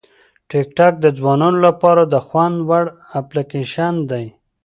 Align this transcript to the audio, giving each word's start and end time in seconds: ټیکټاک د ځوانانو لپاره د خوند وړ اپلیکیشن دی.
ټیکټاک 0.49 0.93
د 1.01 1.05
ځوانانو 1.17 1.59
لپاره 1.67 2.03
د 2.13 2.15
خوند 2.27 2.57
وړ 2.69 2.85
اپلیکیشن 3.19 3.93
دی. 4.11 4.25